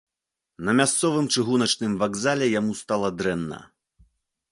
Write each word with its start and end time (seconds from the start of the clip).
На 0.69 0.73
мясцовым 0.79 1.25
чыгуначным 1.35 1.93
вакзале 2.01 2.47
яму 2.59 2.73
стала 2.81 3.09
дрэнна. 3.19 3.59